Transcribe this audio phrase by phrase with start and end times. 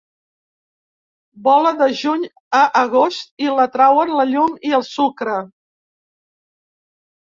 [1.47, 2.25] Vola de juny
[2.61, 5.41] a agost i l'atrauen la llum i el sucre.